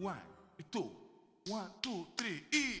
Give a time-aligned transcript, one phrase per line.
[0.00, 0.16] One,
[0.72, 0.90] two,
[1.46, 2.80] one, two, three, y...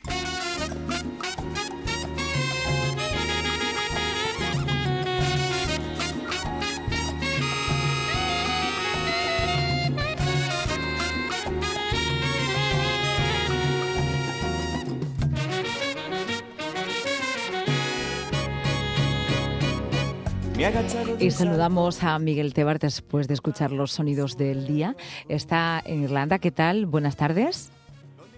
[21.18, 24.94] Y saludamos a Miguel Tebar después de escuchar los sonidos del día.
[25.26, 26.38] Está en Irlanda.
[26.38, 26.84] ¿Qué tal?
[26.84, 27.72] Buenas tardes.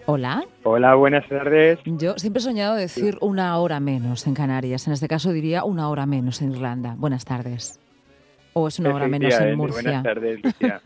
[0.05, 0.45] Hola.
[0.63, 1.79] Hola, buenas tardes.
[1.83, 4.87] Yo siempre he soñado decir una hora menos en Canarias.
[4.87, 6.95] En este caso diría una hora menos en Irlanda.
[6.97, 7.81] Buenas tardes.
[8.53, 9.81] ¿O es una hora menos en Murcia?
[9.81, 10.81] Buenas tardes, Lucía.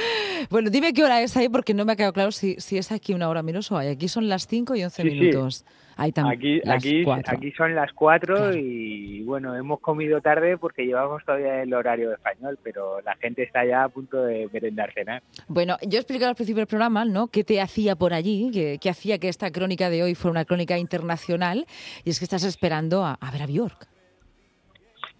[0.50, 2.92] bueno, dime qué hora es ahí porque no me ha quedado claro si, si es
[2.92, 3.88] aquí una hora menos o hay.
[3.88, 5.64] Aquí son las 5 y 11 Sí, sí.
[6.00, 6.12] Ahí.
[6.14, 7.36] Aquí, las aquí, cuatro.
[7.36, 8.54] aquí son las 4 Claro.
[8.56, 13.64] y bueno, hemos comido tarde porque llevamos todavía el horario español, pero la gente está
[13.64, 15.22] ya a punto de merendar cenar.
[15.48, 17.26] Bueno, yo he explicado al principio del programa, ¿no?
[17.26, 18.50] ¿Qué te hacía por allí?
[18.52, 21.66] ¿Qué, qué hacía que esta crónica de hoy fuera una crónica internacional?
[22.04, 23.88] Y es que estás esperando a, a ver a Bjork.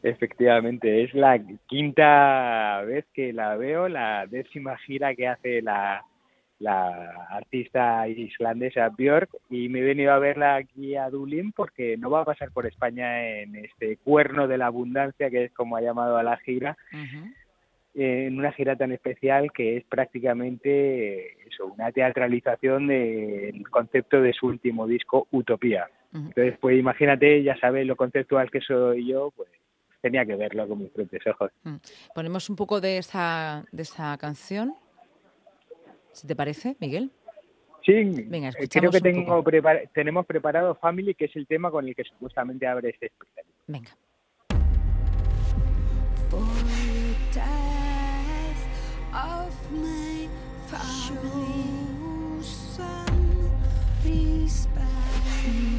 [0.05, 6.05] Efectivamente, es la quinta vez que la veo, la décima gira que hace la,
[6.61, 12.11] la artista islandesa Björk y me he venido a verla aquí a Dublín porque no
[12.11, 15.81] va a pasar por España en este cuerno de la abundancia que es como ha
[15.81, 16.77] llamado a la gira
[17.95, 24.47] en una gira tan especial que es prácticamente eso, una teatralización del concepto de su
[24.47, 25.89] último disco, Utopía.
[26.15, 29.50] Entonces, pues imagínate, ya sabes lo conceptual que soy yo, pues
[30.00, 31.50] tenía que verlo con mis propios ojos.
[31.65, 31.77] Mm.
[32.15, 34.75] Ponemos un poco de esa, de esa canción,
[36.19, 37.11] si te parece, Miguel.
[37.85, 37.93] Sí,
[38.27, 39.45] Venga, creo que tengo poco.
[39.45, 43.55] prepara- tenemos preparado Family, que es el tema con el que supuestamente abre este espectáculo.
[43.67, 43.91] Venga.
[46.31, 48.63] for the death
[49.15, 50.29] of my
[50.67, 51.89] family.
[52.43, 53.51] Show some
[54.05, 54.99] respect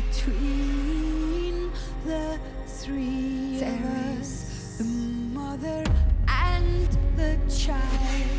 [0.09, 1.69] between
[2.05, 5.83] the three of us, the mother
[6.27, 8.38] and the child.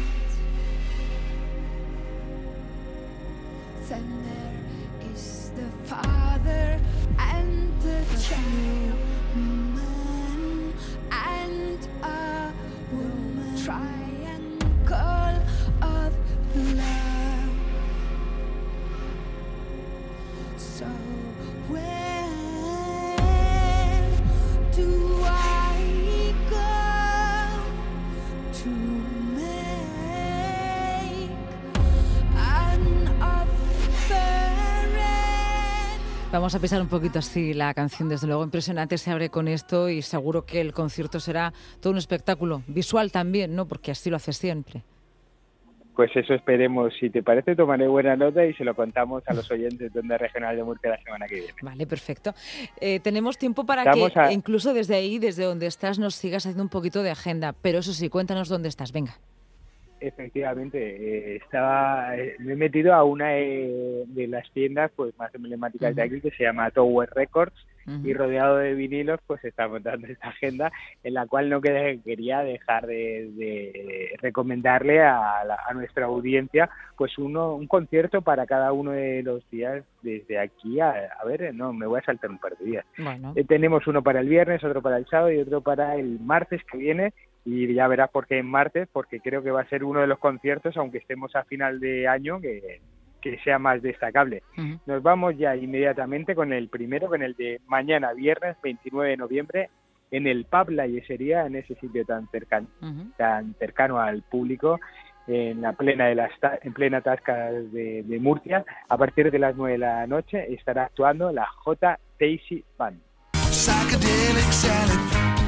[13.70, 14.00] try
[36.32, 39.88] Vamos a pisar un poquito así la canción, desde luego impresionante se abre con esto
[39.88, 43.66] y seguro que el concierto será todo un espectáculo visual también, ¿no?
[43.66, 44.84] Porque así lo hace siempre.
[45.96, 46.94] Pues eso esperemos.
[47.00, 50.18] Si te parece, tomaré buena nota y se lo contamos a los oyentes de Onda
[50.18, 51.52] Regional de Murcia la semana que viene.
[51.62, 52.32] Vale, perfecto.
[52.80, 56.47] Eh, tenemos tiempo para Estamos que a- incluso desde ahí, desde donde estás, nos sigas
[56.47, 57.54] haciendo un poquito de agenda.
[57.60, 58.92] Pero eso sí, cuéntanos dónde estás.
[58.92, 59.18] Venga.
[60.00, 65.34] Efectivamente, eh, estaba, eh, me he metido a una eh, de las tiendas pues más
[65.34, 67.55] emblemáticas de aquí que se llama Tower Records
[68.05, 70.71] y rodeado de vinilos pues está montando esta agenda
[71.03, 77.16] en la cual no quería, dejar de, de recomendarle a, la- a nuestra audiencia pues
[77.19, 80.91] uno un concierto para cada uno de los días desde aquí a,
[81.21, 82.84] a ver no me voy a saltar un par de días.
[82.99, 86.21] Bueno, eh, tenemos uno para el viernes, otro para el sábado y otro para el
[86.21, 87.12] martes que viene.
[87.45, 90.06] Y ya verás por qué en martes, porque creo que va a ser uno de
[90.06, 92.81] los conciertos, aunque estemos a final de año, que,
[93.23, 94.43] que sea más destacable.
[94.59, 94.78] ujú.
[94.87, 99.71] Nos vamos ya inmediatamente con el primero, con el de mañana, viernes 29 de noviembre,
[100.11, 103.11] en el pub La Yesería, en ese sitio tan cercano, Ujú.
[103.17, 104.78] tan cercano al público,
[105.27, 108.65] en la plena de las en plena tasca de, de Murcia.
[108.89, 111.99] A partir de las 9 de la noche estará actuando la J.
[112.19, 113.01] Daisy Band.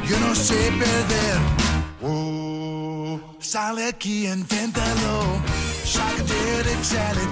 [0.04, 1.61] Yo no sé perder.
[2.04, 5.40] Oh, sale aquí, inténtalo.
[5.84, 7.28] Psychedelic salad,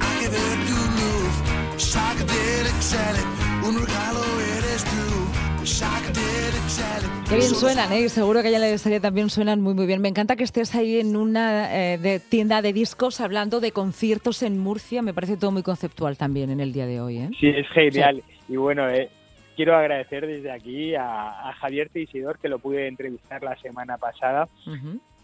[0.00, 1.34] hay que ver tu luz.
[1.76, 3.24] Psychedelic salad,
[3.66, 4.20] un regalo
[4.56, 5.64] eres tú.
[5.64, 7.10] Psychedelic salad.
[7.28, 8.08] Qué bien suenan, ¿eh?
[8.08, 10.00] Seguro que allá en la serie también suenan muy, muy bien.
[10.00, 14.42] Me encanta que estés ahí en una eh, de tienda de discos hablando de conciertos
[14.42, 15.02] en Murcia.
[15.02, 17.30] Me parece todo muy conceptual también en el día de hoy, ¿eh?
[17.38, 18.22] Sí, es genial.
[18.48, 19.10] Y bueno, eh,
[19.56, 24.48] quiero agradecer desde aquí a, a Javier Teisidor, que lo pude entrevistar la semana pasada,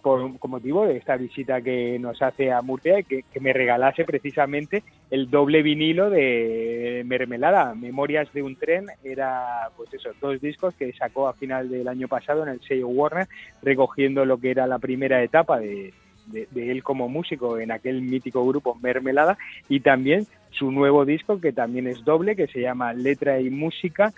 [0.00, 3.52] por, con motivo de esta visita que nos hace a Murcia y que, que me
[3.52, 10.40] regalase precisamente el doble vinilo de Mermelada, Memorias de un tren, era pues eso, dos
[10.40, 13.28] discos que sacó a final del año pasado en el sello Warner,
[13.62, 15.94] recogiendo lo que era la primera etapa de,
[16.26, 19.38] de, de él como músico en aquel mítico grupo Mermelada
[19.68, 24.12] y también su nuevo disco que también es doble, que se llama Letra y Música.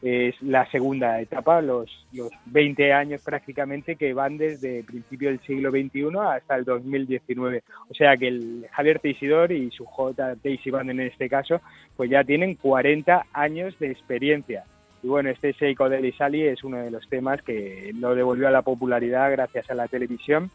[0.00, 5.70] Es la segunda etapa, los, los 20 años prácticamente que van desde principio del siglo
[5.70, 7.62] XXI hasta el 2019.
[7.88, 10.34] O sea que el Javier Teisidor y su J.
[10.36, 11.60] Teisi Band en este caso,
[11.96, 14.64] pues ya tienen 40 años de experiencia.
[15.02, 18.52] Y bueno, este Seiko de Sally es uno de los temas que lo devolvió a
[18.52, 20.50] la popularidad gracias a la televisión.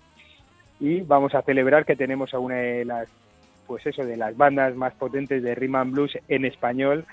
[0.80, 3.10] Y vamos a celebrar que tenemos a una de las,
[3.68, 7.06] pues eso, de las bandas más potentes de rhythm and blues en español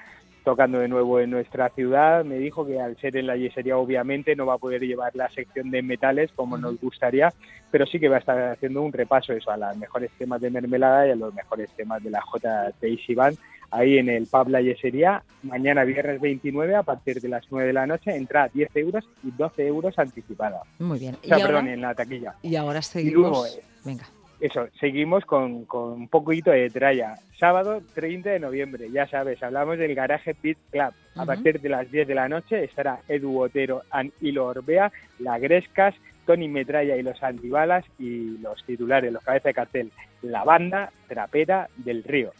[0.44, 2.22] tocando de nuevo en nuestra ciudad.
[2.24, 5.30] Me dijo que al ser en la yesería obviamente no va a poder llevar la
[5.30, 7.32] sección de metales como nos gustaría,
[7.70, 10.50] pero sí que va a estar haciendo un repaso eso a los mejores temas de
[10.50, 13.38] mermelada y a los mejores temas de la JTIC Band
[13.70, 17.72] ahí en el pub La Yesería, mañana viernes 29 a partir de las 9 de
[17.72, 20.60] la noche, entra 10 euros y 12 euros anticipada.
[20.78, 21.16] Muy bien.
[21.16, 22.34] O sea, y, perdón, ahora, en la taquilla.
[22.42, 23.56] y ahora Y luego, seguimos.
[23.56, 24.04] eh, Venga.
[24.40, 27.14] Eso, seguimos con, con un poquito de tralla.
[27.38, 30.92] Sábado 30 de noviembre, ya sabes, hablamos del Garaje Pit Club.
[31.16, 33.82] A partir de las 10 de la noche estará Edu Otero
[34.20, 34.90] Hilo Orbea,
[35.20, 35.94] La Grescas,
[36.26, 39.92] Tony Metralla y los Antibalas y los titulares, los cabezas de cartel,
[40.22, 42.32] la banda trapera del río.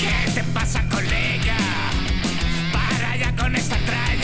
[0.00, 1.56] ¿Qué te pasa, colega?
[2.72, 4.23] Para allá con esta tralla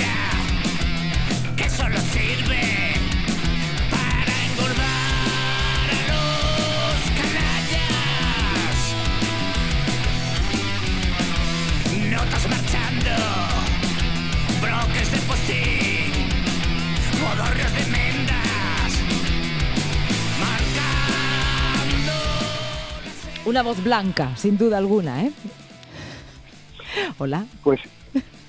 [23.51, 25.33] Una voz blanca, sin duda alguna, ¿eh?
[27.19, 27.45] Hola.
[27.65, 27.81] Pues,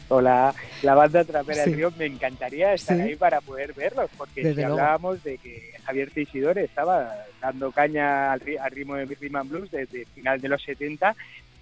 [0.09, 0.53] hola,
[0.83, 1.73] la banda trapera Sí.
[1.73, 3.01] río, me encantaría estar Sí.
[3.01, 4.73] ahí para poder verlos, porque Desde si luego.
[4.79, 9.49] hablábamos de que Javier Teisidor estaba dando caña al, ri- al ritmo de Rhythm and
[9.49, 11.15] Blues desde final de los 70,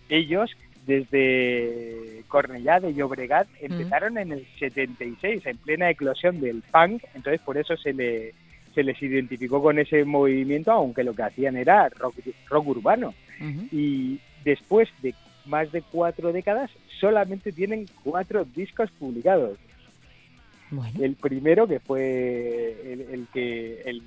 [0.09, 0.51] ellos
[0.85, 7.57] desde Cornellá de Llobregat empezaron en el 76, en plena eclosión del punk, entonces por
[7.57, 8.33] eso se le
[8.73, 12.15] se les identificó con ese movimiento, aunque lo que hacían era rock,
[12.49, 13.13] rock urbano.
[13.71, 15.13] Y después de
[15.45, 16.69] más de cuatro décadas
[16.99, 19.57] solamente tienen cuatro discos publicados.
[20.71, 24.03] Bueno, El primero que fue el, el que el,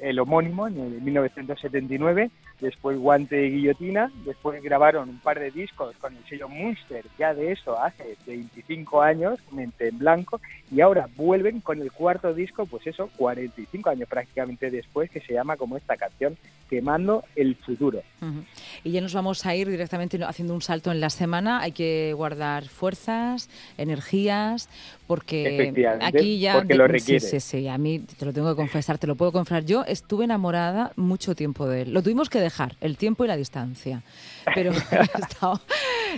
[0.00, 2.30] el homónimo en el 1979,
[2.60, 7.34] después Guante de Guillotina, después grabaron un par de discos con el sello Munster, ya
[7.34, 12.66] de eso hace 25 años, Mente en Blanco, y ahora vuelven con el cuarto disco,
[12.66, 16.36] pues eso, 45 años prácticamente después, que se llama como esta canción,
[16.68, 18.02] Quemando el Futuro.
[18.20, 18.44] Ujú.
[18.82, 21.60] Y ya nos vamos a ir directamente haciendo un salto en la semana.
[21.60, 23.48] Hay que guardar fuerzas,
[23.78, 24.68] energías,
[25.06, 26.54] porque aquí ya...
[26.54, 27.20] porque lo sí, requiere.
[27.20, 29.64] Sí, sí, a mí te lo tengo que confesar, te lo puedo confesar.
[29.64, 31.94] Yo estuve enamorada mucho tiempo de él.
[31.94, 34.02] Lo tuvimos que dejar, el tiempo y la distancia.
[34.54, 34.70] Pero
[35.18, 35.60] estado-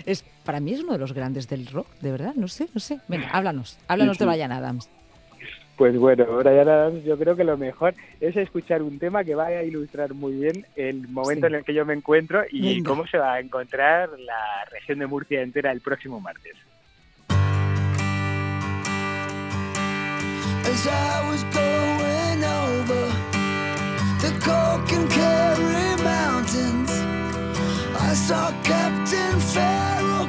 [0.07, 2.81] es, para mí es uno de los grandes del rock, de verdad, no sé, no
[2.81, 3.01] sé.
[3.09, 4.35] Venga, háblanos, háblanos Sí, de sí.
[4.37, 4.89] Brian Adams.
[5.77, 9.59] Pues bueno, Brian Adams, yo creo que lo mejor es escuchar un tema que vaya
[9.59, 11.53] a ilustrar muy bien el momento Sí.
[11.53, 12.89] en el que yo me encuentro y Venga.
[12.91, 16.57] cómo se va a encontrar la región de Murcia entera el próximo martes.
[20.65, 23.05] as I was going over
[24.23, 25.88] the Coke and Kerry
[26.49, 26.91] Mountains.
[28.01, 30.27] I saw Captain Farrell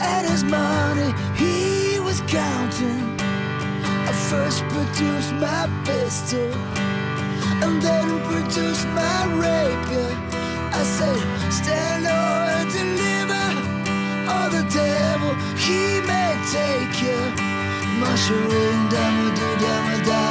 [0.00, 3.20] and his money he was counting.
[3.20, 6.50] I first produced my pistol
[7.62, 10.12] and then produced my rapier.
[10.72, 13.48] I said, stand or deliver,
[14.34, 17.20] or the devil he may take you.
[18.00, 20.28] Mushroom, dama do dama da.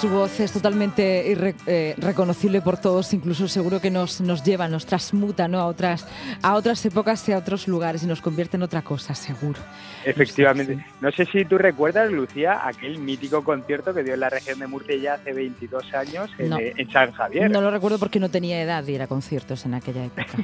[0.00, 4.68] Su voz es totalmente irre- eh, reconocible por todos, incluso seguro que nos, nos lleva,
[4.68, 5.58] nos transmuta ¿no?
[5.58, 6.06] a, otras,
[6.42, 9.58] a otras épocas y a otros lugares y nos convierte en otra cosa, seguro.
[10.04, 10.76] Efectivamente.
[10.76, 10.80] Sí.
[11.00, 14.66] No sé si tú recuerdas, Lucía, aquel mítico concierto que dio en la región de
[14.68, 16.58] Murcia ya hace 22 años en, No.
[16.60, 17.50] en San Javier.
[17.50, 20.26] No lo recuerdo porque no tenía edad de ir a conciertos en aquella época.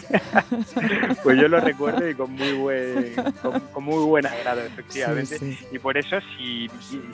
[1.22, 5.38] Pues yo lo recuerdo y con muy buen, con, con muy buen agrado, efectivamente.
[5.38, 5.66] Sí, sí.
[5.72, 6.68] Y por eso, si,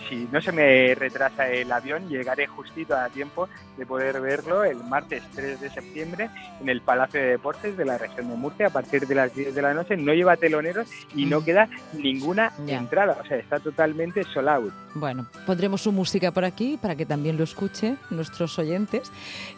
[0.08, 4.76] si no se me retrasa el avión, llegaré justito a tiempo de poder verlo el
[4.84, 8.70] martes 3 de septiembre en el Palacio de Deportes de la región de Murcia a
[8.70, 9.96] partir de las 10 de la noche.
[9.96, 11.44] No lleva teloneros y no Mm.
[11.44, 14.72] queda ninguna entrada, o sea, está totalmente sold out.
[14.94, 19.10] Bueno, pondremos su música por aquí para que también lo escuchen nuestros oyentes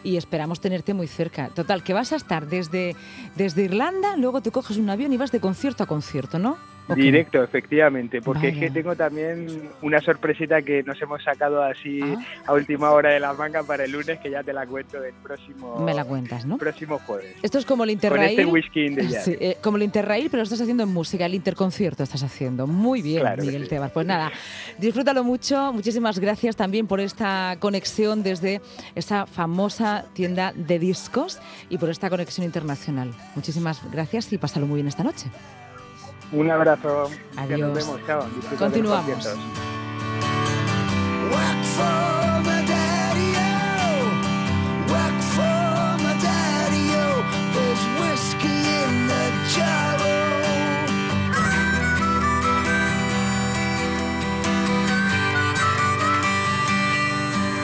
[0.03, 1.49] y esperamos tenerte muy cerca.
[1.49, 2.95] Total, que vas a estar desde,
[3.35, 6.57] desde Irlanda, luego te coges un avión y vas de concierto a concierto, ¿no?
[6.95, 12.15] Directo, efectivamente, porque es que tengo también una sorpresita que nos hemos sacado así Ah.
[12.47, 15.13] a última hora de la manga para el lunes, que ya te la cuento el
[15.13, 16.57] próximo, Me la cuentas, ¿no?
[16.57, 17.35] próximo jueves.
[17.41, 18.29] Esto es como el Con Interrail.
[18.39, 18.95] este whisky.
[19.23, 22.67] Sí, eh, como el Interrail, pero lo estás haciendo en música, el interconcierto estás haciendo.
[22.67, 23.69] Muy bien, Claro Miguel sí.
[23.69, 23.91] Tebas.
[23.91, 24.31] Pues nada,
[24.77, 25.71] disfrútalo mucho.
[25.73, 28.61] Muchísimas gracias también por esta conexión desde
[28.95, 33.11] esa famosa tienda de discos y por esta conexión internacional.
[33.35, 35.27] Muchísimas gracias y pásalo muy bien esta noche.
[36.33, 37.09] Un abrazo.
[37.35, 37.59] Que Adiós.
[37.59, 38.01] nos vemos.
[38.07, 38.25] Chao.
[38.57, 39.27] Continuamos.